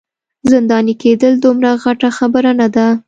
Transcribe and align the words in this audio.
زنداني 0.51 0.93
کیدل 1.01 1.33
دومره 1.43 1.69
غټه 1.83 2.09
خبره 2.17 2.51
نه 2.59 2.67
ده. 2.75 2.87